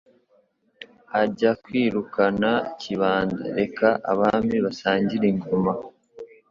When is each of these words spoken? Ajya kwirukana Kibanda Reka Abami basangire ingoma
Ajya 1.21 1.51
kwirukana 1.63 2.51
Kibanda 2.81 3.43
Reka 3.57 3.87
Abami 4.11 4.55
basangire 4.65 5.25
ingoma 5.33 5.73